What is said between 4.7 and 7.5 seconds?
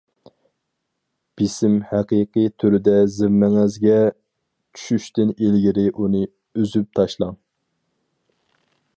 چۈشۈشتىن ئىلگىرى ئۇنى ئۈزۈپ تاشلاڭ.